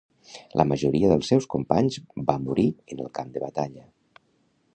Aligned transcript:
La 0.59 0.63
majoria 0.69 1.11
dels 1.11 1.29
seus 1.33 1.47
companys 1.55 1.99
va 2.31 2.39
morir 2.47 2.67
en 2.95 3.05
el 3.05 3.13
camp 3.21 3.33
de 3.37 3.45
batalla. 3.49 3.87